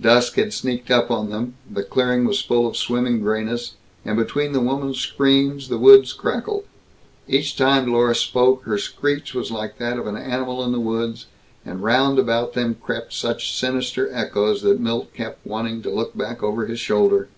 [0.00, 3.74] Dusk had sneaked up on them; the clearing was full of swimming grayness,
[4.04, 6.64] and between the woman's screams, the woods crackled.
[7.28, 11.26] Each time Dlorus spoke, her screech was like that of an animal in the woods,
[11.64, 16.42] and round about them crept such sinister echoes that Milt kept wanting to look back
[16.42, 17.28] over his shoulder.